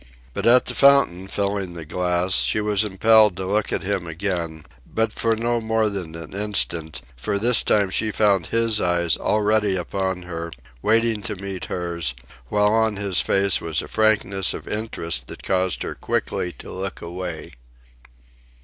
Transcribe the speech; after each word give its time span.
But 0.33 0.47
at 0.47 0.65
the 0.65 0.73
fountain, 0.73 1.27
filling 1.27 1.75
the 1.75 1.85
glass, 1.85 2.41
she 2.41 2.59
was 2.59 2.83
impelled 2.83 3.37
to 3.37 3.45
look 3.45 3.71
at 3.71 3.83
him 3.83 4.07
again 4.07 4.63
but 4.83 5.13
for 5.13 5.35
no 5.35 5.61
more 5.61 5.89
than 5.89 6.15
an 6.15 6.33
instant, 6.33 7.03
for 7.15 7.37
this 7.37 7.61
time 7.61 7.91
she 7.91 8.09
found 8.09 8.47
his 8.47 8.81
eyes 8.83 9.15
already 9.15 9.75
upon 9.75 10.23
her, 10.23 10.51
waiting 10.81 11.21
to 11.21 11.35
meet 11.35 11.65
hers, 11.65 12.15
while 12.47 12.73
on 12.73 12.95
his 12.95 13.21
face 13.21 13.61
was 13.61 13.83
a 13.83 13.87
frankness 13.87 14.55
of 14.55 14.67
interest 14.67 15.27
that 15.27 15.43
caused 15.43 15.83
her 15.83 15.93
quickly 15.93 16.51
to 16.53 16.71
look 16.71 17.03
away. 17.03 17.51